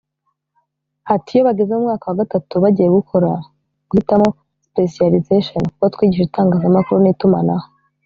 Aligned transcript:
Ati 1.13 1.29
“Iyo 1.33 1.41
bageze 1.47 1.71
mu 1.73 1.83
mwaka 1.85 2.05
wa 2.09 2.17
gatatu 2.21 2.53
bagiye 2.63 2.89
gukora 2.97 3.29
guhitamo 3.89 4.27
[specialization] 4.69 5.59
kuko 5.69 5.85
twigisha 5.93 6.23
itangazamakuru 6.27 6.99
n’itumanaho 7.01 7.67